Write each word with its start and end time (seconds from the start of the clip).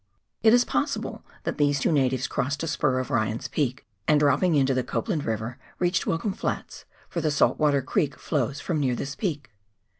It 0.41 0.51
is 0.51 0.65
possible 0.65 1.23
that 1.43 1.59
these 1.59 1.79
two 1.79 1.91
natives 1.91 2.25
crossed 2.27 2.63
a 2.63 2.67
spur 2.67 2.97
of 2.97 3.11
Ryan's 3.11 3.47
Peak, 3.47 3.85
and 4.07 4.19
dropping 4.19 4.55
into 4.55 4.73
the 4.73 4.81
Copland 4.83 5.21
Eiver, 5.25 5.57
reached 5.77 6.07
Welcome 6.07 6.33
Flats, 6.33 6.85
for 7.07 7.21
the 7.21 7.29
Saltwater 7.29 7.83
Creek 7.83 8.17
flows 8.17 8.59
from 8.59 8.79
near 8.79 8.95
this 8.95 9.13
peak. 9.15 9.51